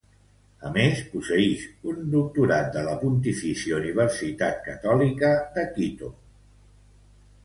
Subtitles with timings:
[0.67, 6.11] A més, posseïx un Doctorat de la Pontifícia Universitat Catòlica de Quito.